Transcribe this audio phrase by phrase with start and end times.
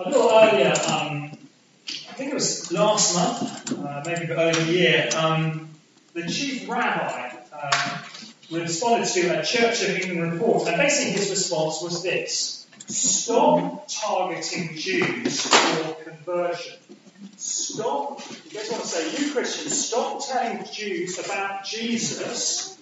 [0.00, 1.32] A little earlier, um,
[1.88, 5.70] I think it was last month, uh, maybe earlier in the year, um,
[6.14, 7.98] the chief rabbi uh,
[8.48, 14.76] responded to a Church of England report, and basically his response was this Stop targeting
[14.76, 16.78] Jews for conversion.
[17.36, 22.78] Stop, you guys want to say, you Christians, stop telling Jews about Jesus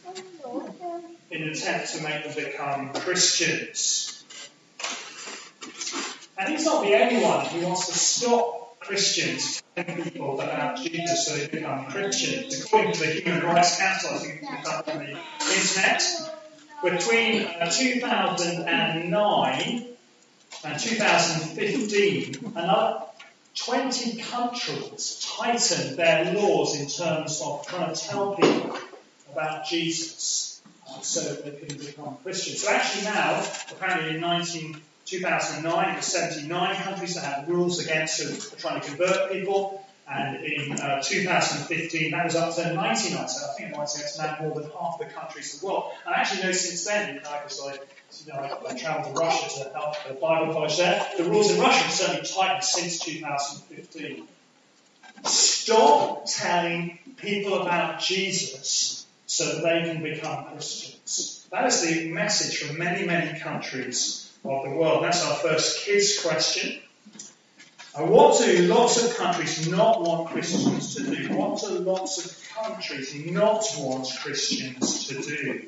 [1.31, 4.16] in an attempt to make them become Christians.
[6.39, 11.27] And he's not the only one who wants to stop Christians telling people about Jesus
[11.27, 12.65] so they become Christians.
[12.65, 15.19] According to the Human Rights Council, I think it's up on the
[15.55, 16.03] internet,
[16.83, 19.87] between uh, 2009
[20.65, 23.03] and 2015, another
[23.55, 28.79] 20 countries tightened their laws in terms of trying to tell people
[29.33, 32.63] about Jesus uh, so that they can become Christians.
[32.63, 38.59] So actually now, apparently in 19 2009, it was 79 countries that had rules against
[38.59, 39.83] trying to convert people.
[40.09, 43.29] And in uh, 2015, that was up to 99.
[43.29, 45.67] So I think it might say it's now more than half the countries in the
[45.67, 45.93] world.
[46.05, 49.65] And I actually know since then, because I, you know, I, I travelled to Russia
[49.65, 54.29] to help the Bible college there, the rules in Russia have certainly tightened since 2015.
[55.25, 61.47] Stop telling people about Jesus so that they can become Christians.
[61.51, 65.05] That is the message from many, many countries of the world.
[65.05, 66.81] That's our first kids question.
[67.95, 71.35] Uh, what do lots of countries not want Christians to do?
[71.35, 75.67] What do lots of countries not want Christians to do?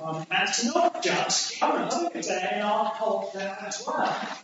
[0.00, 1.90] Um, and not just current
[2.22, 4.38] day in our culture as well.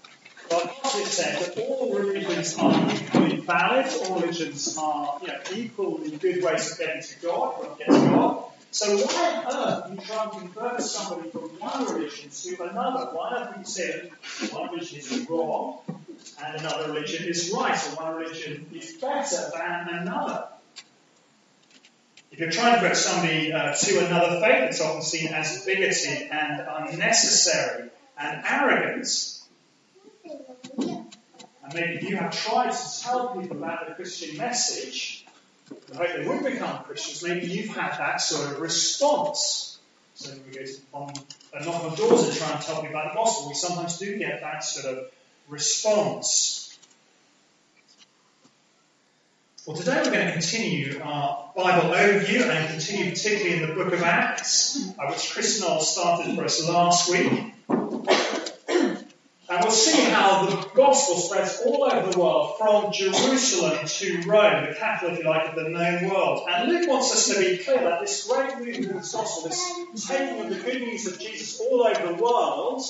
[0.50, 6.10] But it said that all religions are equally valid, all religions are you know, equally
[6.16, 8.43] good ways of getting to God, or getting to God.
[8.74, 13.06] So why on earth are you try to convert somebody from one religion to another?
[13.12, 14.10] Why don't we say
[14.50, 15.78] one religion is wrong
[16.42, 20.48] and another religion is right, or one religion is better than another?
[22.32, 26.28] If you're trying to convert somebody uh, to another faith, it's often seen as bigoted
[26.32, 29.06] and unnecessary and arrogant.
[30.76, 35.23] And maybe you have tried to tell people about the Christian message,
[35.70, 39.78] I hope they would become Christians, maybe you've had that sort of response.
[40.14, 41.12] So we go on
[41.52, 43.48] a knock on doors and try and tell people about the gospel.
[43.48, 45.04] We sometimes do get that sort of
[45.48, 46.78] response.
[49.66, 53.94] Well, today we're going to continue our Bible overview and continue particularly in the book
[53.94, 57.53] of Acts, uh, which Chris Knowles started for us last week.
[59.74, 65.14] See how the gospel spreads all over the world, from Jerusalem to Rome, the capital,
[65.14, 66.46] if you like, of the known world.
[66.48, 70.06] And Luke wants us to be clear that this great movement of the gospel, this
[70.06, 72.82] taking of the good news of Jesus all over the world,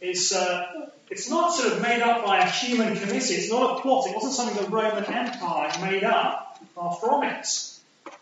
[0.00, 3.34] is uh, it's not sort of made up by a human committee.
[3.34, 4.08] It's not a plot.
[4.08, 6.58] It wasn't something the Roman Empire made up.
[6.74, 7.46] Far from it.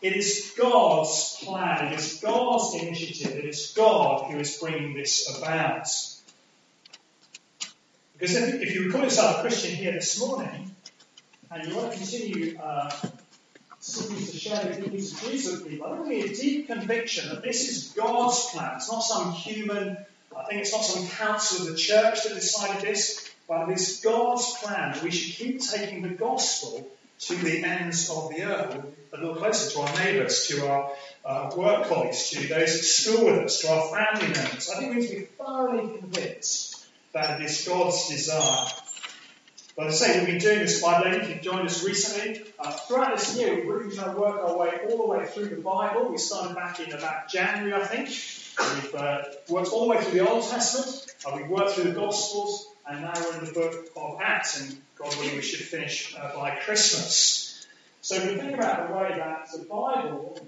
[0.02, 1.92] It is God's plan.
[1.92, 3.32] It is God's initiative.
[3.38, 5.88] It is God who is bringing this about.
[8.18, 10.74] Because if, if you call yourself a Christian here this morning,
[11.50, 12.90] and you want to continue uh,
[13.78, 17.28] seeking to share the good news of Jesus with people, I need a deep conviction
[17.28, 18.76] that this is God's plan.
[18.76, 19.98] It's not some human,
[20.34, 24.00] I think it's not some council of the church that decided this, but it is
[24.02, 26.88] God's plan that we should keep taking the gospel
[27.18, 30.90] to the ends of the earth, a little closer to our neighbours, to our
[31.24, 34.70] uh, work colleagues, to those at school with us, to our family members.
[34.70, 36.65] I think we need to be thoroughly convinced
[37.16, 38.66] that it is God's desire.
[39.74, 43.16] But I say, we've been doing this Bible If you've joined us recently, uh, throughout
[43.16, 46.10] this year, we've really tried to work our way all the way through the Bible.
[46.10, 48.08] We started back in about January, I think.
[48.74, 51.06] We've uh, worked all the way through the Old Testament.
[51.24, 54.78] Uh, we've worked through the Gospels, and now we're in the book of Acts, and
[54.98, 57.66] God willing, we should finish uh, by Christmas.
[58.02, 60.38] So if we think about the way that the Bible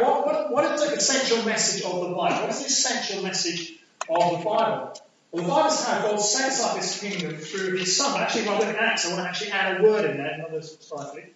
[0.00, 2.40] what, what, what is the essential message of the Bible?
[2.42, 3.72] What is the essential message
[4.08, 4.94] of the Bible?
[5.30, 8.20] Well, the Bible is how God sets up his kingdom through his Son.
[8.20, 10.38] Actually, if I rather than Acts, I want to actually add a word in there,
[10.38, 11.34] not as slightly.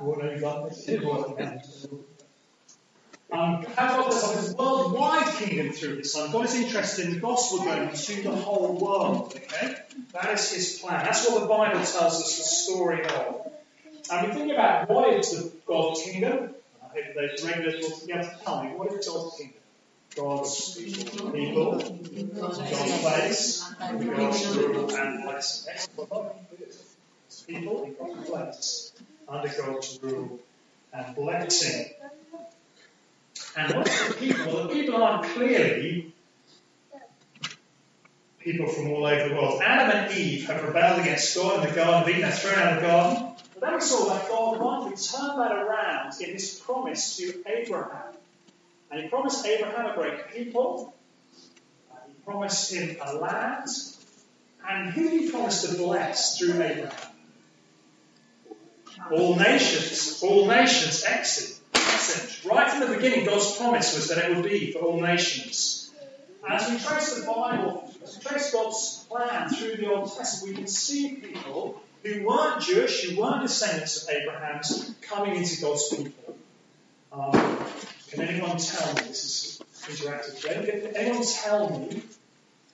[0.00, 0.68] What have you got?
[0.68, 1.60] This is working
[3.30, 6.32] um, how God sets up his worldwide kingdom through his Son.
[6.32, 9.34] God is interested in the gospel going to the whole world.
[9.36, 9.76] Okay?
[10.14, 11.04] That is his plan.
[11.04, 13.52] That's what the Bible tells us the story of.
[14.10, 16.54] And we think about what is the God's kingdom.
[16.82, 19.54] I hope those regulars will be able to tell me what is God's kingdom.
[20.16, 21.78] God's people,
[22.34, 22.58] God's
[23.00, 25.74] place, God's rule and blessing.
[27.46, 28.92] people in God's place
[29.28, 30.40] under God's rule
[30.92, 31.90] and blessing.
[33.56, 34.62] And what are the people?
[34.64, 36.12] The people are clearly
[38.40, 39.60] people from all over the world.
[39.62, 42.22] Adam and Eve have rebelled against God in the Garden of Eden.
[42.22, 43.27] They're thrown out of the garden.
[43.58, 47.42] But then we saw that God wanted to turn that around in his promise to
[47.46, 48.14] Abraham.
[48.90, 50.94] And he promised Abraham a great people.
[52.06, 53.68] he promised him a land.
[54.68, 56.92] And who did he promise to bless through Abraham?
[59.10, 60.20] All nations.
[60.22, 61.04] All nations.
[61.06, 62.44] Excellent.
[62.44, 65.90] Right from the beginning, God's promise was that it would be for all nations.
[66.48, 70.62] As we trace the Bible, as we trace God's plan through the Old Testament, we
[70.62, 76.36] can see people who weren't Jewish, who weren't descendants of Abraham's, coming into God's people.
[77.12, 77.32] Um,
[78.10, 82.02] can anyone tell me, this is interactive today, can anyone tell me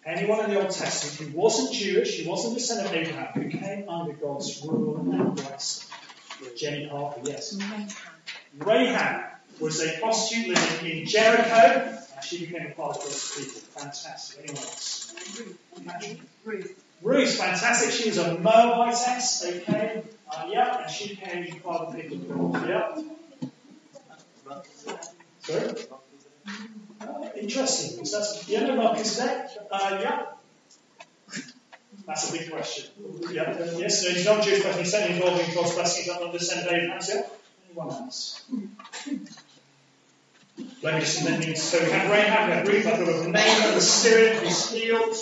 [0.05, 3.59] anyone in the Old Testament who wasn't Jewish, who wasn't a descendant of Abraham, who
[3.59, 5.89] came under God's rule and blessing?
[6.57, 7.57] Jenny Harper, yes.
[8.59, 9.25] Rahab
[9.61, 13.61] was a prostitute living in Jericho, she became a part of God's people.
[13.61, 14.45] Fantastic.
[14.45, 15.15] Anyone else?
[15.39, 15.59] Ruth.
[16.45, 17.91] Ruth, fantastic.
[17.93, 19.45] She was a Moabitess.
[19.65, 22.57] Came, uh, yeah, and she became part of the people.
[22.67, 23.03] Yeah.
[25.41, 25.75] Sorry?
[27.01, 28.03] Uh, interesting.
[28.03, 29.51] Is that, yeah, no, Melchizedek?
[29.71, 30.23] Uh, yeah.
[32.07, 32.91] That's a big question.
[33.31, 36.39] Yeah, yes, so he's not Jewish, but he's certainly involved in God's blessings on the
[36.39, 37.01] descent of Abraham.
[37.09, 37.23] Yeah?
[37.71, 38.45] Anyone else?
[40.83, 44.45] Let me So we have Rahab, we have Ruth, I thought of Naaman, the Syrian
[44.45, 45.17] who's healed.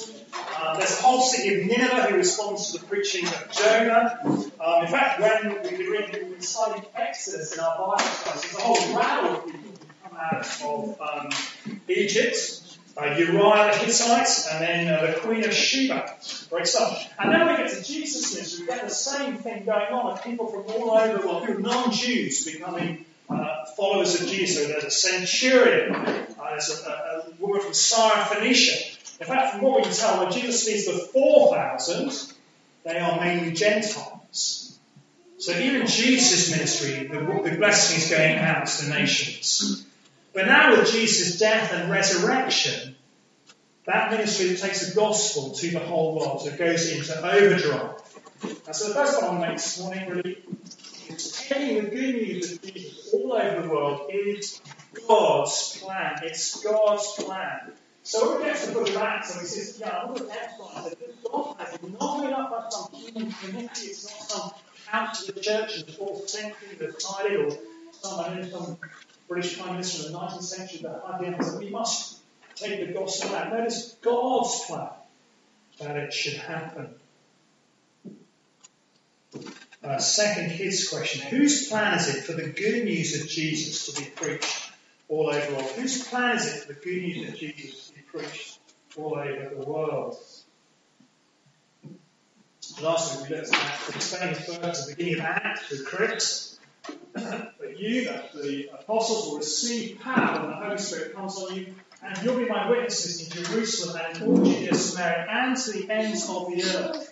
[0.56, 4.18] Uh, there's a whole city of Nineveh who responds to the preaching of Jonah.
[4.24, 8.96] Um, in fact, when we read studied Exodus in our Bible studies, there's a whole
[8.96, 11.30] rabble of people who come out of um,
[11.88, 16.14] Egypt uh, Uriah the Hittite, and then uh, the Queen of Sheba.
[16.50, 17.10] Great stuff.
[17.18, 18.66] And then we get to Jesus' ministry.
[18.66, 22.44] We get the same thing going on with people from all over the world, non-Jews
[22.44, 23.06] becoming
[23.40, 24.66] uh, followers of Jesus.
[24.66, 29.20] There's a centurion, uh, there's a, a, a, woman from Syrophoenicia.
[29.20, 32.32] In fact, from what we can tell, when Jesus speaks to 4,000,
[32.84, 34.78] they are mainly Gentiles.
[35.38, 39.84] So even Jesus' ministry, the, the blessing is going out to the nations.
[40.32, 42.96] But now with Jesus' death and resurrection,
[43.86, 46.42] that ministry takes the gospel to the whole world.
[46.42, 47.96] So it goes into overdrive.
[48.66, 50.44] And so the first point I want to make this morning really
[51.16, 54.60] taking the good news of Jesus all over the world is
[55.08, 56.20] God's plan.
[56.22, 57.72] It's God's plan.
[58.04, 60.90] So we get to the book of and we say, yeah, I want to emphasize
[60.90, 63.86] that God has not made up by some human committee.
[63.86, 64.50] It's not some
[64.90, 67.50] council of the church in the fourth century that decided or
[67.92, 68.78] some, some
[69.28, 72.18] British Prime Minister in the 19th century that IBM said we must
[72.56, 73.50] take the gospel out.
[73.50, 74.88] That is God's plan
[75.80, 76.94] that it should happen.
[79.98, 84.08] Second, his question Whose plan is it for the good news of Jesus to be
[84.10, 84.70] preached
[85.08, 85.70] all over the world?
[85.72, 88.58] Whose plan is it for the good news of Jesus to be preached
[88.96, 90.16] all over the world?
[92.80, 96.52] Last week we looked at the famous verse at the beginning of Acts with Chris
[97.12, 101.74] but you, that the apostles, will receive power when the Holy Spirit comes on you,
[102.02, 106.28] and you'll be my witnesses in Jerusalem and all Judea, Samaria, and to the ends
[106.28, 107.11] of the earth.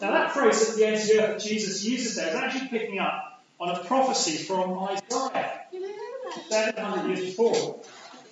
[0.00, 2.68] Now, that phrase at the ends of the earth that Jesus uses there is actually
[2.68, 5.60] picking up on a prophecy from Isaiah,
[6.48, 7.80] 700 years before.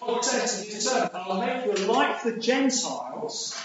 [0.00, 3.60] God says to determined, I'll make you like the Gentiles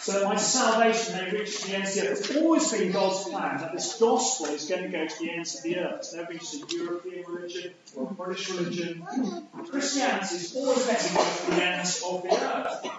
[0.00, 2.20] so that my salvation may reach the ends of the earth.
[2.20, 5.56] It's always been God's plan that this gospel is going to go to the ends
[5.56, 5.96] of the earth.
[5.98, 9.02] It's never been just a European religion or a British religion.
[9.70, 12.97] Christianity is always meant to the ends of the earth.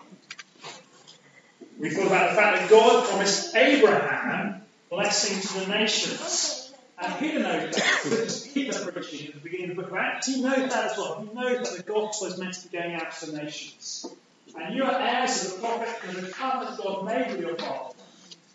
[1.79, 6.74] We thought about the fact that God promised Abraham blessing to the nations.
[7.01, 8.00] And Peter knows that.
[8.03, 10.98] Because Peter preaching at the beginning of the book of Acts, he knows that as
[10.98, 11.25] well.
[11.25, 14.13] He knows that the gospel is meant to be going out to the nations.
[14.59, 17.95] And you are heirs of the prophet and the covenant God made with your father.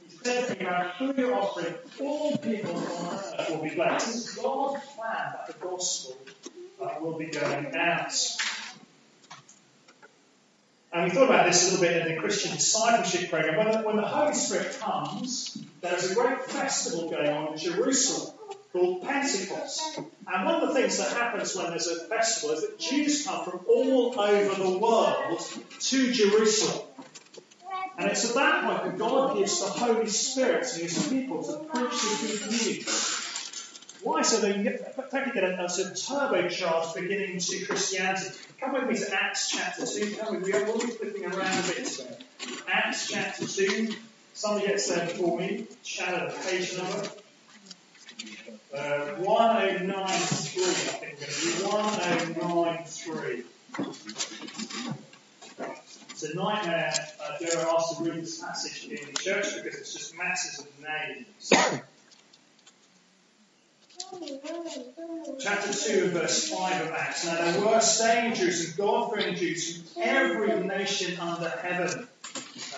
[0.03, 4.09] He said to you, through your offering, all people on earth will be blessed.
[4.09, 6.19] It's God's plan that the gospel
[6.83, 8.13] uh, will be going out.
[10.95, 13.57] And we thought about this a little bit in the Christian discipleship program.
[13.57, 18.37] When the, when the Holy Spirit comes, there's a great festival going on in Jerusalem
[18.73, 19.99] called Pentecost.
[19.99, 23.45] And one of the things that happens when there's a festival is that Jews come
[23.45, 25.41] from all over the world
[25.81, 26.87] to Jerusalem.
[27.99, 31.59] And it's at that point that God gives the Holy Spirit to his people to
[31.59, 33.14] preach the good news.
[34.05, 34.21] Why?
[34.21, 38.31] So they effectively get a, a sort of turbocharged beginning to Christianity.
[38.61, 40.17] Come with me to Acts chapter 2.
[40.17, 40.53] Come with me.
[40.53, 42.19] We'll be flipping around a bit today.
[42.69, 43.95] Acts chapter 2.
[44.35, 45.67] Somebody gets there before me.
[45.83, 47.09] Shadow the page number.
[48.77, 53.45] Uh, 1093, I think we're going to do 1093.
[56.11, 60.19] It's a nightmare, uh, Joe asked to read this passage in church because it's just
[60.19, 61.85] masses of names.
[65.41, 67.27] Chapter 2 verse 5 of Acts.
[67.27, 72.09] Now there were staying Jews and God-fearing Jews from every nation under heaven.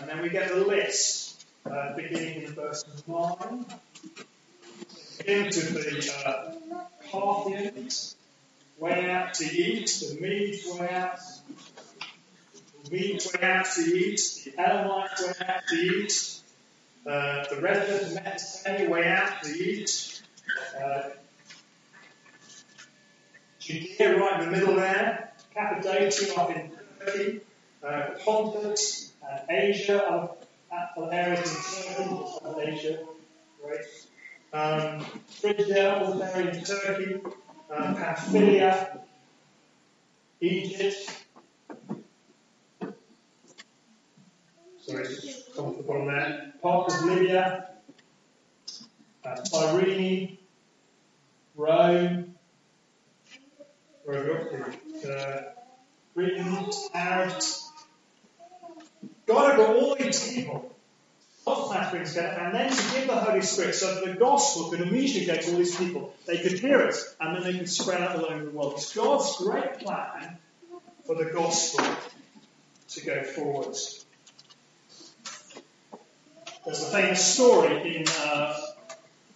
[0.00, 3.66] And then we get the list, uh, beginning in verse 9.
[5.18, 6.54] Begins with the uh,
[7.11, 8.16] Parthians,
[8.78, 11.18] way out to east, the Medes way out,
[12.85, 16.45] the Medes way out to east, the Elamites way out to east,
[17.06, 20.23] uh, the residents of Metasene way out to east,
[20.81, 21.11] uh,
[23.61, 26.71] Judea right in the middle there, Cappadocia up in
[27.01, 27.41] Turkey,
[27.83, 32.99] uh, Pontus, uh, Asia, up, up areas in Turkey, Asia,
[33.65, 33.85] right?
[34.53, 37.21] Um, Phrygia, all there in Turkey,
[37.75, 39.01] um, Pamphylia,
[40.41, 41.25] Egypt.
[44.81, 46.53] Sorry, just come off the bottom there.
[46.63, 47.69] Part of Libya,
[49.25, 50.39] uh, Cyrene,
[51.57, 52.35] Rome?
[54.09, 55.43] Uh,
[56.15, 57.71] Britain, Arabs.
[59.27, 60.73] God had got all these people.
[61.45, 64.81] Plan brings together, and then to give the Holy Spirit so that the gospel could
[64.81, 66.15] immediately go to all these people.
[66.27, 68.75] They could hear it, and then they could spread out all over the world.
[68.77, 70.39] It's God's great plan
[71.05, 71.85] for the gospel
[72.89, 74.05] to go forwards.
[76.65, 78.61] There's a famous story in uh,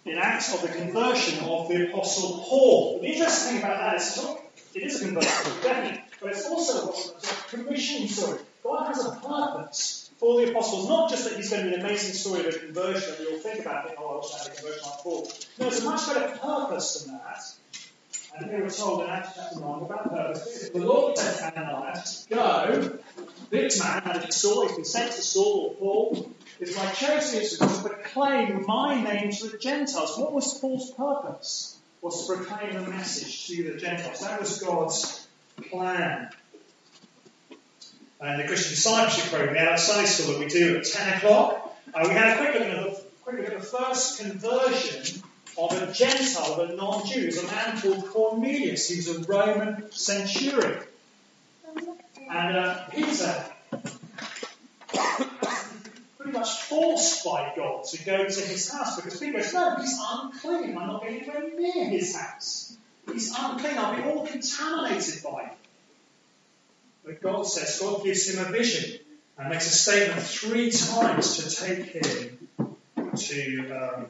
[0.05, 2.99] in Acts of the conversion of the Apostle Paul.
[3.01, 4.25] The interesting thing about that is
[4.73, 5.31] it is a conversion,
[5.61, 8.39] definitely, but it's also a commissioning story.
[8.63, 11.81] God has a purpose for the apostles, not just that he's going to be an
[11.81, 14.37] amazing story of a conversion that we all think about, think, oh, I wish I
[14.37, 15.31] had a conversion like Paul.
[15.59, 17.41] No, it's a much better purpose than that.
[18.37, 20.69] And here we're told in Acts chapter 9 about purpose.
[20.69, 22.99] The Lord said to Ananias, Go,
[23.49, 26.31] this man, and he saw, he's been sent to Saul or Paul,
[26.61, 30.17] is my chosen to proclaim my name to the Gentiles.
[30.17, 31.77] What was Paul's purpose?
[32.01, 34.19] Was to proclaim the message to the Gentiles.
[34.21, 35.27] That was God's
[35.69, 36.29] plan.
[38.19, 41.75] And the Christian discipleship program, a Sunday school that we do at 10 o'clock.
[41.93, 45.23] Uh, we had a quick look, at the, quick look at the first conversion
[45.57, 47.19] of a Gentile, of a non-Jew.
[47.19, 48.87] He was a man called Cornelius.
[48.87, 50.83] He was a Roman centurion.
[52.29, 53.45] And uh, Peter
[56.31, 59.99] pretty much forced by God to go to his house because Peter goes, No, he's
[59.99, 60.77] unclean.
[60.77, 62.77] I'm not going anywhere near his house.
[63.11, 63.77] He's unclean.
[63.77, 65.55] I'll be all contaminated by him.
[67.03, 68.99] But God says, God gives him a vision
[69.37, 72.47] and makes a statement three times to take him
[73.15, 74.05] to um,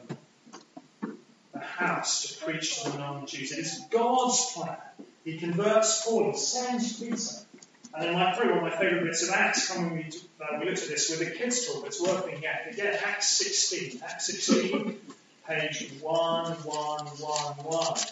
[1.52, 3.52] the house to preach to the non Jews.
[3.52, 4.76] It is God's plan.
[5.24, 7.51] He converts Paul, sends Peter.
[7.94, 10.04] And then my, probably one of my favourite bits of Acts, come when we,
[10.40, 12.72] uh, we looked at this with the kids talk, it's worth looking at.
[12.72, 14.00] Again, Acts 16.
[14.02, 14.96] Acts 16,
[15.46, 18.08] page 1111.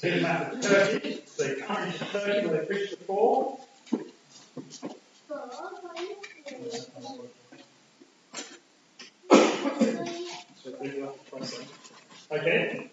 [0.00, 1.22] Here's a map of Turkey.
[1.38, 3.58] They come into Turkey where they preached before.
[12.32, 12.90] Okay.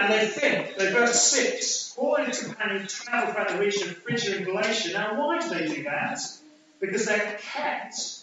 [0.00, 3.96] And they think, they verse 6, Paul and his companions travelled about the region of
[3.98, 4.92] Phrygia and Galatia.
[4.92, 6.18] Now, why do they do that?
[6.80, 8.22] Because they're kept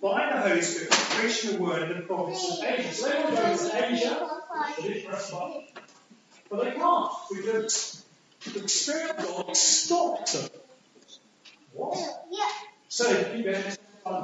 [0.00, 2.92] by the Holy Spirit preaching the word in the province of Asia.
[2.92, 4.28] So they want to go to Asia,
[6.48, 8.04] but they can't because
[8.44, 10.50] the Spirit of God stopped them.
[11.72, 11.98] What?
[12.30, 12.48] Yeah.
[12.88, 13.62] So they keep going,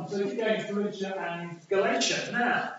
[0.09, 2.31] so they keep going to Phrygia and Galatia.
[2.33, 2.75] Now,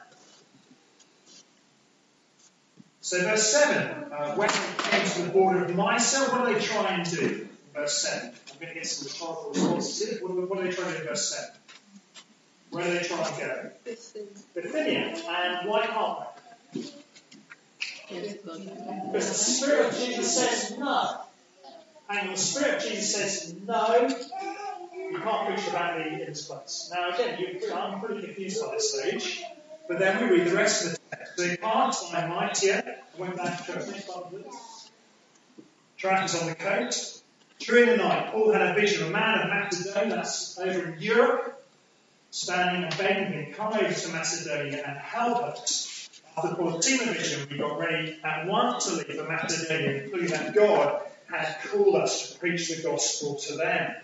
[3.07, 6.59] so verse 7, uh, when they came to the border of Mysia, what do they
[6.59, 7.47] try and do?
[7.73, 8.31] Verse 7.
[8.51, 10.19] I'm going to get some rhetorical responses here.
[10.21, 11.55] What, what do they trying to do in verse 7?
[12.71, 13.71] Where do they try and go?
[13.85, 15.23] Bithynia.
[15.25, 16.19] And why can't
[16.73, 16.81] they?
[18.09, 21.21] Because the Spirit of Jesus says no.
[22.09, 24.05] And the Spirit of Jesus says no.
[24.97, 26.91] You can't preach about me in this place.
[26.93, 29.43] Now, again, you, I'm pretty confused by this stage.
[29.87, 30.96] But then we read the rest of the
[31.37, 34.33] They passed by Mysia, went back to part.
[35.95, 37.23] Trackers on the coast.
[37.59, 40.99] During the night, Paul had a vision of a man of Macedonia, that's over in
[40.99, 41.63] Europe,
[42.31, 46.09] standing and begging him, Come over to Macedonia and help us.
[46.35, 50.55] After Paul's the vision, we got ready at once to leave for Macedonia, including that
[50.55, 53.95] God had called us to preach the gospel to them.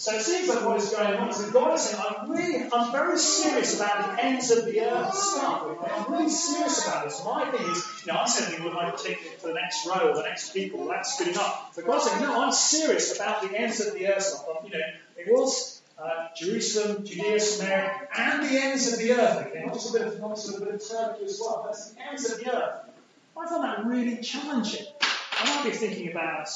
[0.00, 2.66] So it seems like what is going on is that God is saying, I'm really,
[2.72, 5.76] I'm very serious about the ends of the earth stuff.
[5.92, 7.22] I'm really serious about this.
[7.22, 10.14] My thing is, you know, I'm saying, well, I take it to the next row
[10.14, 11.74] the next people, that's good enough.
[11.76, 14.46] But God's saying, no, I'm serious about the ends of the earth stuff.
[14.64, 14.84] You know,
[15.18, 19.48] it was uh, Jerusalem, Judea, Samaria, and the ends of the earth.
[19.48, 21.64] Okay, not just a bit of, not just a bit of Turkey as well.
[21.66, 22.88] That's the ends of the earth.
[23.36, 24.86] I found that really challenging.
[25.02, 26.48] I might be thinking about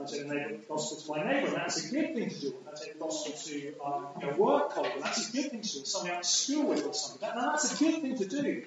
[0.00, 2.54] I take the gospel to my neighbour, and that's a good thing to do.
[2.70, 5.68] I take the gospel to um, you work colleague, and that's a good thing to
[5.68, 5.84] do.
[6.00, 7.28] I'm at school with or something.
[7.28, 8.64] That, that's a good thing to do.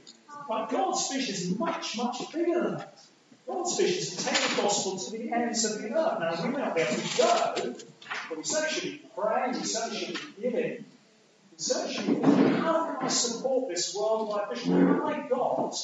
[0.49, 2.99] But God's vision is much, much bigger than that.
[3.47, 6.19] God's vision is to take the gospel to the ends of the earth.
[6.19, 7.75] Now, we may not be able to go,
[8.29, 10.85] but we certainly should be praying, we certainly should be giving.
[11.51, 14.87] We certainly should be thinking, how can I support this worldwide vision?
[14.87, 15.81] Have I got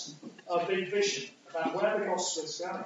[0.50, 2.86] a big vision about where the gospel is going?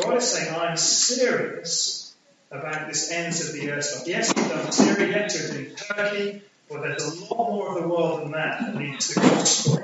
[0.00, 2.14] God is saying, I'm serious
[2.50, 4.06] about this ends of the earth stuff.
[4.06, 7.88] Yes, we've done Syria, yes, we're doing Turkey, but there's a lot more of the
[7.88, 9.74] world than that that needs the gospel.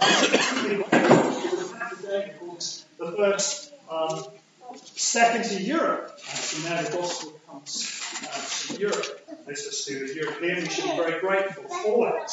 [2.99, 4.25] the first um,
[4.77, 6.19] step into Europe.
[6.33, 9.47] Actually, now the gospel comes uh, to Europe.
[9.47, 10.63] This was to the European.
[10.63, 12.31] We should be very grateful for that.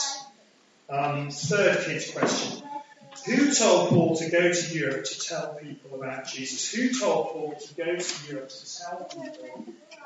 [0.89, 2.63] Um, third kid's question.
[3.25, 6.71] Who told Paul to go to Europe to tell people about Jesus?
[6.73, 9.65] Who told Paul to go to Europe to tell people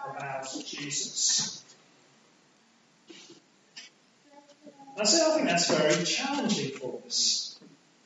[0.10, 1.64] about Jesus?
[4.98, 7.60] I say I think that's very challenging for us.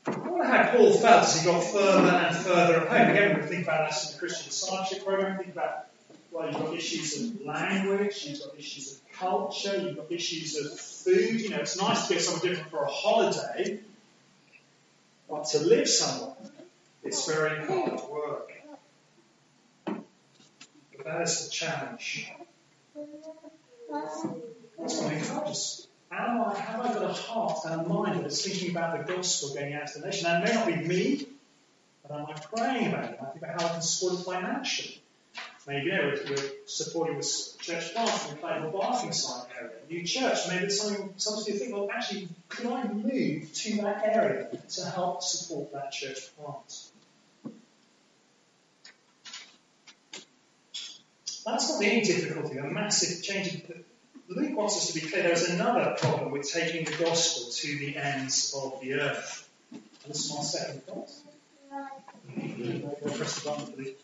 [0.05, 3.15] I wonder how Paul felt as he got further and further at home.
[3.15, 5.37] Again, we think about that in the Christian Discipleship Program.
[5.37, 5.85] Think about,
[6.31, 10.79] well, you've got issues of language, you've got issues of culture, you've got issues of
[10.79, 11.41] food.
[11.41, 13.79] You know, it's nice to get somewhere different for a holiday,
[15.29, 16.35] but to live somewhere,
[17.03, 18.51] it's very hard work.
[19.85, 22.31] But that is the challenge.
[23.91, 25.87] That's what encourages.
[26.11, 29.13] Am I, have I got a heart and a mind that is thinking about the
[29.13, 30.27] gospel going out to the nation?
[30.27, 31.27] And it may not be me,
[32.01, 33.19] but am I praying about it?
[33.21, 35.01] I think about how I can support it financially.
[35.67, 40.47] Maybe know, we're, we're supporting this church plant in the Barking site area, new church.
[40.47, 45.21] Maybe it's something, you think, well, actually, could I move to that area to help
[45.21, 46.89] support that church plant?
[51.45, 53.63] That's not the only difficulty, a massive change.
[54.27, 57.97] Luke wants us to be clear there's another problem with taking the gospel to the
[57.97, 59.49] ends of the earth.
[59.71, 61.09] And this is my second point.
[63.17, 63.95] Press the button, please.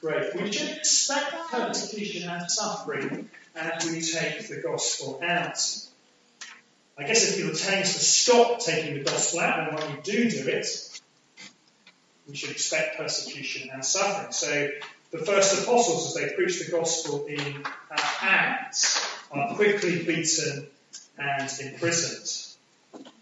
[0.00, 0.34] Great.
[0.40, 5.58] We should expect persecution and suffering as we take the gospel out.
[6.96, 10.02] I guess if you're telling us to stop taking the gospel out, and when we
[10.02, 11.00] do do it,
[12.28, 14.32] we should expect persecution and suffering.
[14.32, 14.68] So
[15.10, 20.66] the first apostles, as they preached the gospel in uh, Acts, are quickly beaten
[21.18, 22.56] and imprisoned.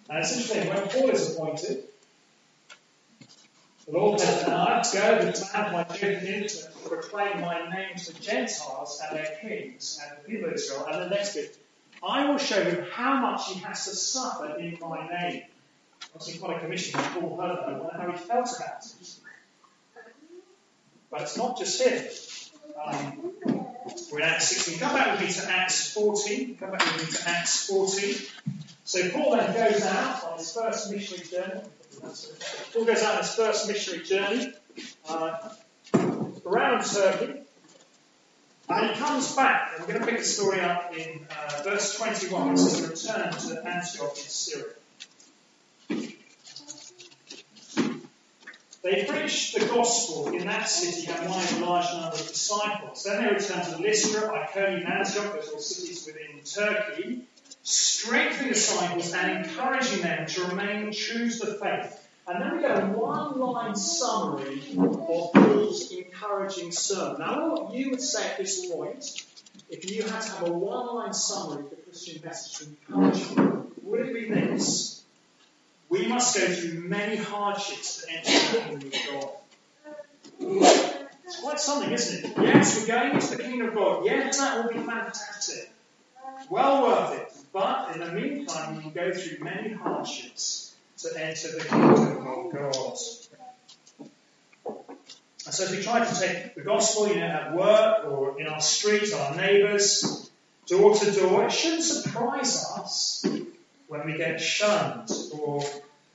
[0.08, 1.84] And it's interesting, when Paul is appointed,
[3.88, 8.12] Lord And I have to go to command my children to proclaim my name to
[8.12, 10.87] the Gentiles and their kings and the people of Israel.
[10.90, 11.57] And the next bit,
[12.07, 15.42] I will show him how much he has to suffer in my name.
[16.14, 17.83] Obviously, quite a commission when Paul heard that.
[17.83, 19.09] Wonder how he felt about it.
[21.11, 22.05] But it's not just him.
[22.85, 23.33] Um,
[24.11, 24.79] we're in Acts 16.
[24.79, 26.57] Come back with me to Acts 14.
[26.57, 28.14] Come back with me to Acts 14.
[28.85, 31.61] So Paul then goes out on his first missionary journey.
[32.00, 34.52] Paul goes out on his first missionary journey
[35.09, 35.48] uh,
[36.44, 37.40] around Turkey.
[38.68, 41.96] And he comes back, and we're going to pick the story up in uh, verse
[41.96, 44.72] 21, which says, Return to Antioch in Syria.
[48.82, 53.02] They preached the gospel in that city and won a large number of disciples.
[53.02, 57.22] Then they returned to Lystra, Iconium, Antioch, those were cities within Turkey,
[57.66, 62.09] strengthening disciples and encouraging them to remain true to the faith.
[62.29, 67.18] And then we get a one line summary of Paul's encouraging sermon.
[67.18, 69.05] Now, what you would say at this point,
[69.68, 73.31] if you had to have a one line summary of the Christian message to encourage
[73.31, 75.02] you, would it be this?
[75.88, 79.31] We must go through many hardships to enter the kingdom of
[80.38, 81.07] God.
[81.24, 82.38] It's quite something, isn't it?
[82.40, 84.05] Yes, we're going into the kingdom of God.
[84.05, 85.72] Yes, that will be fantastic.
[86.48, 87.36] Well worth it.
[87.56, 92.52] But in the meantime, we will go through many hardships to enter the kingdom of
[92.52, 92.98] God.
[93.98, 98.46] And so if we try to take the gospel, you know, at work or in
[98.46, 100.30] our streets, our neighbours,
[100.66, 103.24] door to door, it shouldn't surprise us
[103.88, 105.64] when we get shunned or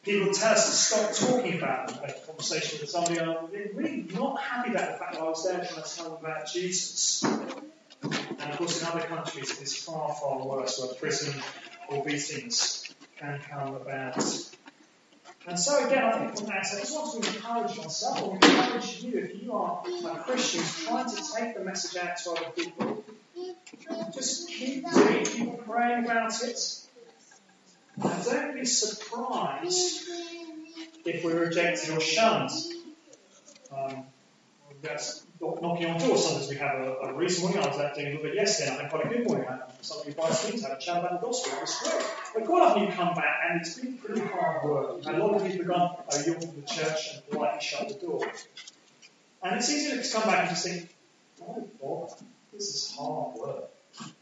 [0.04, 1.97] people tell us to stop talking about them.
[2.04, 5.43] I a conversation with somebody, I'm really not happy about the fact that I was
[5.43, 7.25] there trying to tell them about Jesus.
[8.41, 11.41] And of course, in other countries, it's far, far worse, where prison
[11.89, 14.17] or beatings can come about.
[15.47, 19.04] And so, again, I think from that, I just want to encourage myself or encourage
[19.04, 23.04] you, if you are a Christian trying to take the message out to other people,
[24.13, 26.60] just keep doing it, keep praying about it.
[28.01, 30.08] And don't be surprised
[31.06, 32.51] if we're rejected or shunned.
[33.75, 34.04] Um,
[34.82, 36.23] that's knocking on doors.
[36.23, 37.63] Sometimes we have a, a recent morning.
[37.63, 39.47] I was out doing a little bit yesterday, and I had quite a good morning.
[39.82, 41.58] Somebody invites me to have a chat about the gospel.
[41.58, 42.06] It was great.
[42.36, 45.06] But quite often you come back, and it's been pretty hard work.
[45.06, 47.88] And a lot of people have gone, oh, you're from the church, and politely shut
[47.89, 48.32] the door.
[49.43, 50.95] And it's easy to come back and just think,
[51.41, 52.10] oh, God,
[52.54, 53.69] this is hard work.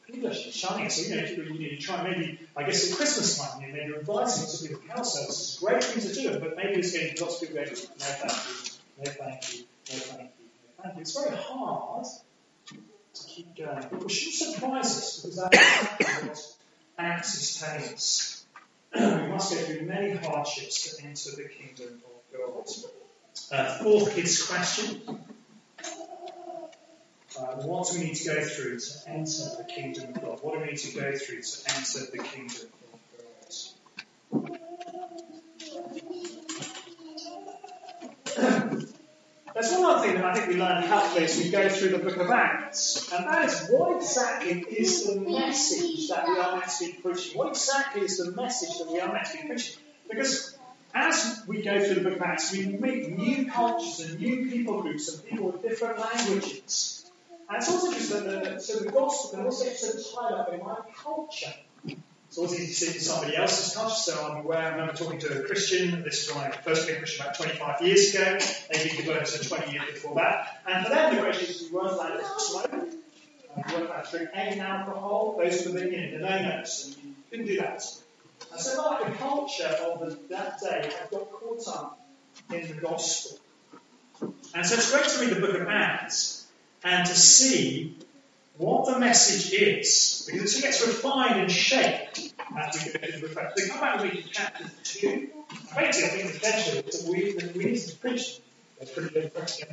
[0.08, 0.96] People are shunning us.
[0.96, 3.74] So, you know, you, you, you try maybe, I guess at Christmas time, you know,
[3.74, 5.30] maybe inviting to carol service.
[5.30, 7.76] It's a great thing to do, but maybe it's getting lots of people going, no
[7.76, 10.39] thank you, no thank you, no thank you.
[10.98, 12.06] It's very hard
[12.66, 13.86] to keep going.
[13.92, 15.26] But we shouldn't surprise us
[15.98, 16.58] because
[16.98, 18.46] Acts is telling us.
[18.96, 22.68] we must go through many hardships to enter the kingdom of God.
[23.52, 25.02] Uh, fourth kids question.
[27.38, 30.40] Uh, what do we need to go through to enter the kingdom of God?
[30.42, 32.80] What do we need to go through to enter the kingdom of God?
[39.54, 42.00] There's one other thing that I think we learn helpfully as we go through the
[42.00, 46.70] book of Acts, and that is what exactly is the message that we are meant
[46.70, 47.38] to be preaching?
[47.38, 49.76] What exactly is the message that we are meant to be preaching?
[50.10, 50.58] Because
[50.94, 54.82] as we go through the book of Acts, we meet new cultures and new people
[54.82, 57.12] groups and people with different languages.
[57.48, 60.60] And it's also just that the, so the gospel can also get tied up in
[60.60, 61.54] my culture.
[62.30, 63.96] It's always easy to see in somebody else's culture.
[63.96, 67.00] So I'm aware, I remember talking to a Christian, this is when I first became
[67.00, 68.38] Christian about 25 years ago.
[68.72, 70.62] They've been converted 20 years before that.
[70.68, 74.30] And for them, the Christians weren't allowed to smoke, uh, you weren't allowed to drink
[74.36, 75.40] any alcohol.
[75.42, 77.84] Those were the, you know, the no-nos, and you couldn't do that.
[78.52, 82.00] And so like the culture of the, that day had got caught up
[82.54, 83.40] in the gospel.
[84.54, 86.46] And so it's great to read the book of Acts
[86.84, 87.98] and to see
[88.60, 92.20] what the message is, because it gets refined and shaped
[92.58, 93.54] as we go through the book.
[93.56, 95.30] So come back and read chapter 2.
[95.78, 98.42] Basically, I think essentially that we, that we need to preach.
[98.78, 99.70] That's pretty good question.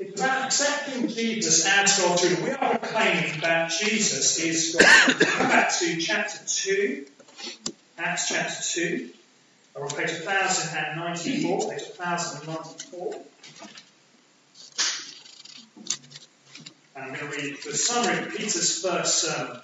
[0.00, 2.44] It's about accepting Jesus as God through.
[2.44, 5.20] We are proclaiming that Jesus is God.
[5.20, 7.06] Come back to chapter 2,
[7.98, 9.10] Acts chapter 2,
[9.76, 13.22] or on page 1094, page 1094.
[16.94, 19.58] And I'm going to read the summary of Peter's first sermon,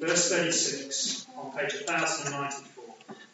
[0.00, 2.84] verse 36, on page 1094.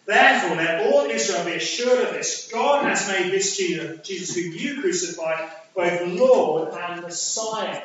[0.04, 4.80] Therefore, let all Israel be assured of this God has made this Jesus, whom you
[4.80, 7.82] crucified, both Lord and Messiah.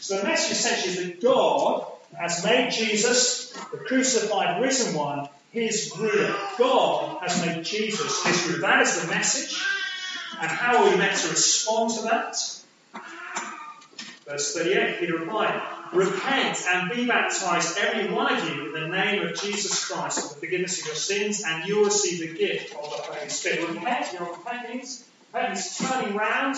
[0.00, 1.86] So the message essentially is that God
[2.18, 6.36] has made Jesus, the crucified, risen one, his ruler.
[6.58, 8.60] God has made Jesus his ruler.
[8.60, 9.58] That is the message.
[10.40, 12.36] And how are we meant to respond to that?
[14.26, 15.62] Verse 38, Peter replied,
[15.92, 20.34] Repent and be baptized, every one of you, in the name of Jesus Christ, for
[20.34, 23.68] the forgiveness of your sins, and you will receive the gift of the Holy Spirit.
[23.68, 25.04] Repent, repent means?
[25.32, 26.56] Repent means turning round.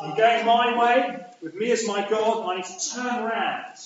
[0.00, 3.76] I'm going my way, with me as my God, I need to turn around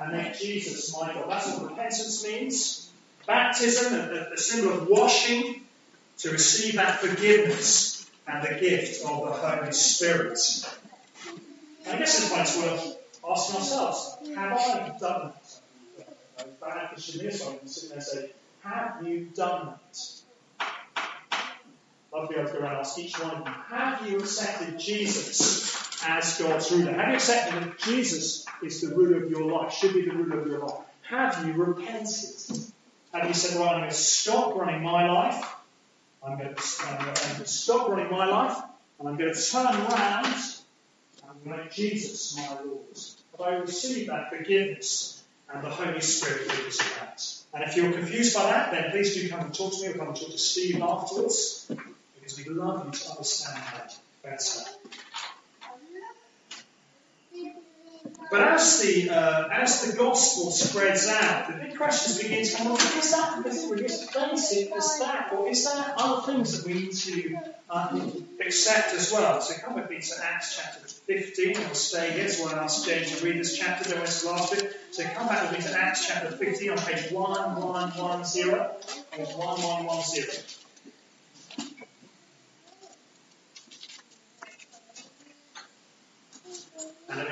[0.00, 1.28] and make Jesus my God.
[1.28, 2.90] That's what repentance means.
[3.26, 5.62] Baptism, the, the symbol of washing,
[6.18, 10.38] to receive that forgiveness and the gift of the Holy Spirit.
[11.94, 12.98] I guess this point's worth
[13.30, 15.32] asking ourselves, have I done
[16.36, 16.60] that?
[16.60, 18.30] Back to Shamir, so I can sit there and say,
[18.62, 20.00] have you done that?
[20.58, 24.76] I'd be able to go around and ask each one of you, have you accepted
[24.76, 26.94] Jesus as God's ruler?
[26.94, 30.40] Have you accepted that Jesus is the ruler of your life, should be the ruler
[30.40, 30.80] of your life?
[31.02, 32.58] Have you repented?
[33.12, 35.54] Have you said, well, I'm going to stop running my life,
[36.26, 38.60] I'm going to, I'm going to stop running my life,
[38.98, 40.53] and I'm going to turn around
[41.44, 42.80] make Jesus my Lord.
[43.36, 47.22] But I receive that forgiveness and the Holy Spirit me that.
[47.52, 49.98] And if you're confused by that, then please do come and talk to me or
[49.98, 51.70] come and talk to Steve afterwards,
[52.14, 54.70] because we'd love you to understand that better.
[58.34, 62.72] But as the uh, as the gospel spreads out, the big questions begin to come
[62.72, 66.66] up: Is that it really as basic as that, or is there other things that
[66.66, 67.38] we need to
[67.70, 68.00] uh,
[68.44, 69.40] accept as well?
[69.40, 71.52] So come with me to Acts chapter 15.
[71.60, 72.28] We'll stay here.
[72.28, 73.88] So I ask James to read this chapter.
[73.88, 74.80] Don't miss the last bit.
[74.90, 78.50] So come back with me to Acts chapter 15 on page 1110.
[79.12, 80.63] Page 1110.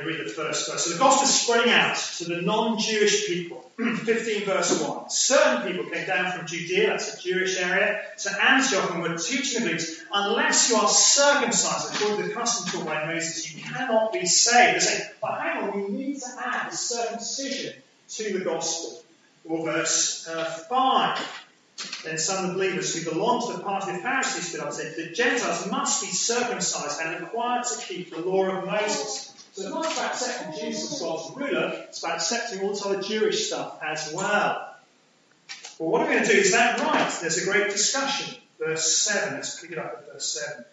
[0.05, 0.85] Read the first verse.
[0.85, 3.63] So the gospel is spreading out to the non-Jewish people.
[3.79, 5.11] 15 verse 1.
[5.11, 9.63] Certain people came down from Judea, that's a Jewish area, to Antioch and were teaching
[9.63, 14.13] the Greeks, unless you are circumcised according to the custom taught by Moses, you cannot
[14.13, 14.77] be saved.
[14.77, 17.75] They say, but hang on, we need to add the circumcision
[18.09, 19.03] to the gospel.
[19.45, 21.43] Or verse uh, 5.
[22.05, 24.67] Then some of the believers who belonged to the party of the Pharisees stood up
[24.67, 29.32] and said, The Gentiles must be circumcised and required to keep the law of Moses.
[29.53, 33.03] So it's not about accepting Jesus as God's ruler, it's about accepting all this other
[33.03, 34.75] Jewish stuff as well.
[35.79, 36.39] Well, what are we going to do?
[36.39, 37.13] Is that right?
[37.21, 38.35] There's a great discussion.
[38.59, 39.35] Verse 7.
[39.35, 40.65] Let's pick it up at verse 7.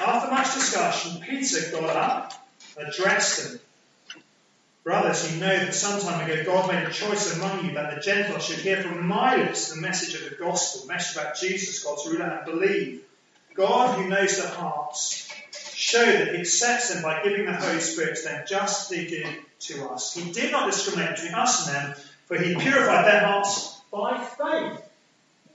[0.00, 2.32] After much discussion, Peter got up,
[2.76, 3.60] addressed them.
[4.82, 8.00] Brothers, you know that some time ago God made a choice among you that the
[8.02, 11.82] Gentiles should hear from my lips the message of the gospel, the message about Jesus,
[11.82, 13.02] God's ruler, and believe.
[13.54, 15.32] God, who knows the hearts,
[15.84, 19.06] showed that He accepts them by giving the Holy Spirit to them, just as He
[19.06, 19.26] did
[19.60, 20.14] to us.
[20.14, 21.94] He did not discriminate between us and them,
[22.24, 24.82] for He purified their hearts by faith.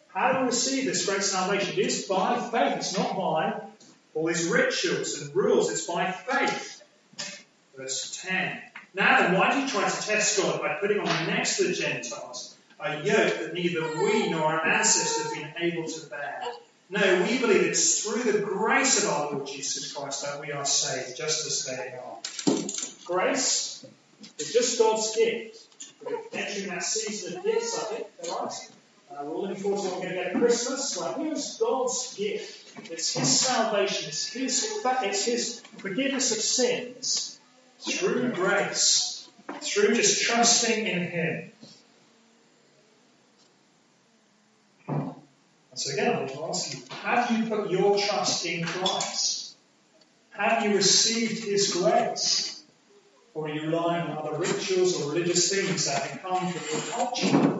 [0.09, 1.79] How do we receive this great salvation?
[1.79, 2.77] It is by faith.
[2.77, 3.59] It's not by
[4.13, 5.71] all these rituals and rules.
[5.71, 6.83] It's by faith.
[7.75, 8.61] Verse 10.
[8.93, 11.67] Now then, why do you try to test God by putting on the necks of
[11.67, 16.41] the Gentiles a yoke that neither we nor our ancestors have been able to bear?
[16.91, 20.65] No, we believe it's through the grace of our Lord Jesus Christ that we are
[20.65, 22.17] saved, just as they are.
[23.05, 23.85] Grace
[24.39, 25.67] is just God's gift.
[26.03, 28.51] We're entering that season of gifts, I think, right?
[29.11, 30.97] Uh, we're all looking forward to what we're going to get at Christmas.
[30.97, 32.91] Well, here's God's gift.
[32.91, 34.07] It's His salvation.
[34.09, 37.39] It's His, it's His forgiveness of sins
[37.79, 39.29] through grace,
[39.61, 41.51] through just trusting in Him.
[45.79, 49.55] So again, I want to ask you, have you put your trust in Christ?
[50.31, 52.61] Have you received His grace?
[53.33, 56.91] Or are you relying on other rituals or religious things that have come from your
[56.91, 57.55] culture?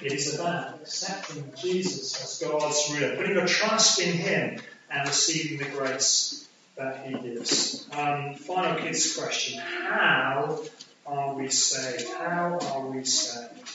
[0.00, 4.60] It is about accepting Jesus as God's ruler, putting your trust in Him
[4.90, 7.88] and receiving the grace that He gives.
[7.92, 10.60] Um, final kids question How
[11.06, 12.08] are we saved?
[12.14, 13.70] How are we saved?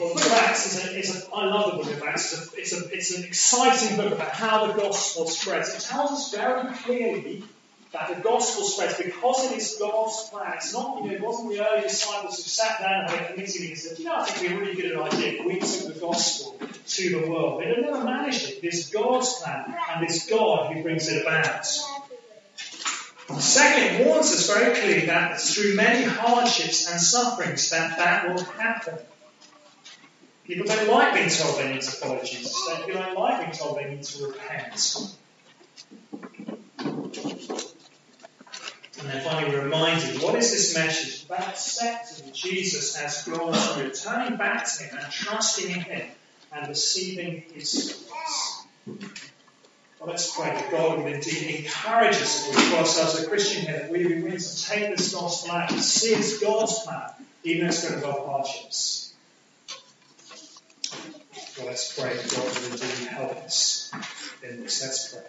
[0.00, 2.32] Well, the book of Acts is a, is a I love the book of Acts.
[2.32, 5.74] It's, a, it's, a, it's an exciting book about how the gospel spreads.
[5.74, 7.44] It tells us very clearly
[7.92, 10.52] that the gospel spreads because it is God's plan.
[10.54, 13.32] It's not, you know, it wasn't the early disciples who sat down and had a
[13.34, 15.42] committee and said, you know, I think we're really good at an idea.
[15.46, 17.60] We took the gospel to the world.
[17.60, 18.64] They have never managed it.
[18.64, 21.66] It is God's plan, and it's God who brings it about.
[23.38, 28.42] Second, it warns us very clearly that through many hardships and sufferings that that will
[28.44, 28.98] happen.
[30.44, 32.56] People don't like being told they need to follow Jesus.
[32.86, 35.16] They don't like being told they need to repent.
[39.00, 41.24] And then finally, reminded what is this message?
[41.24, 46.10] About accepting Jesus as God's turning back to Him and trusting in Him
[46.52, 48.06] and receiving His
[48.86, 49.29] grace.
[50.00, 53.80] Well, let's pray that God will indeed encourage us as we ourselves a Christian here,
[53.80, 57.10] that we be willing to take this gospel out and see it's God's plan,
[57.44, 59.12] even as going to hardships.
[61.58, 63.92] Well, let's pray that God will indeed help us
[64.42, 64.82] in this.
[64.82, 65.22] Let's pray.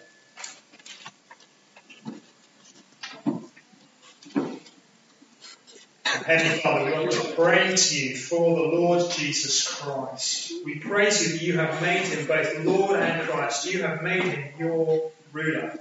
[6.32, 10.54] Heavenly Father, we want to pray to you for the Lord Jesus Christ.
[10.64, 13.66] We praise you that you have made him both Lord and Christ.
[13.66, 15.78] You have made him your ruler.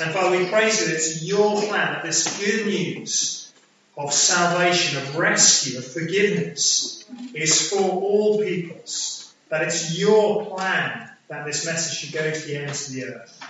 [0.00, 3.52] And Father, we praise you that it's your plan that this good news
[3.98, 9.34] of salvation, of rescue, of forgiveness is for all peoples.
[9.48, 13.42] That it's your plan that this message should go to the ends of the earth.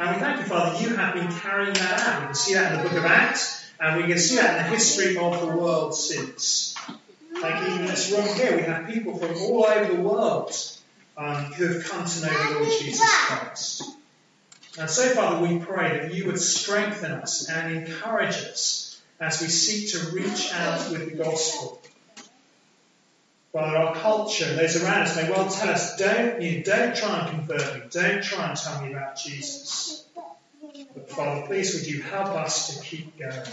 [0.00, 2.22] And we thank you, Father, you have been carrying that out.
[2.22, 3.67] We can see that in the book of Acts.
[3.80, 6.74] And we can see that in the history of the world since.
[7.40, 10.52] Like even this room here, we have people from all over the world
[11.16, 13.82] um, who have come to know the Lord Jesus Christ.
[14.78, 19.48] And so, Father, we pray that you would strengthen us and encourage us as we
[19.48, 21.80] seek to reach out with the gospel.
[23.52, 27.20] Father, our culture and those around us may well tell us, don't you, don't try
[27.20, 30.04] and convert me, don't try and tell me about Jesus.
[30.94, 33.46] But Father, please would you help us to keep going.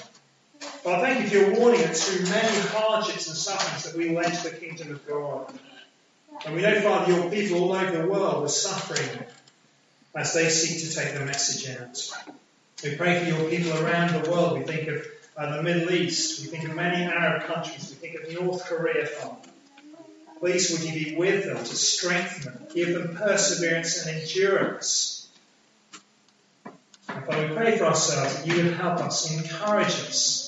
[0.86, 4.19] Well, thank you for your warning that through many hardships and sufferings that we will
[4.19, 5.52] enter the kingdom of God.
[6.45, 9.26] And we know, Father, your people all over the world are suffering
[10.13, 12.36] as they seek to take the message out.
[12.84, 14.60] We pray for your people around the world.
[14.60, 16.41] We think of uh, the Middle East.
[16.41, 17.89] We think of many Arab countries.
[17.89, 19.38] We think of North Korea, Father.
[20.39, 25.28] Please would you be with them to strengthen them, give them perseverance and endurance.
[27.10, 30.45] And Father, we pray for ourselves that you would help us, encourage us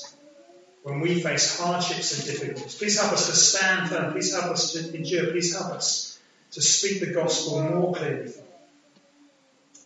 [0.88, 2.76] when we face hardships and difficulties.
[2.76, 4.14] Please help us to stand firm.
[4.14, 5.32] Please help us to endure.
[5.32, 6.18] Please help us
[6.52, 8.32] to speak the gospel more clearly.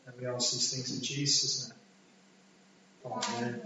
[0.06, 1.74] And we ask these things in Jesus'
[3.04, 3.14] name.
[3.14, 3.60] Amen.